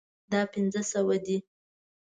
[0.31, 1.37] دا پنځه سوه دي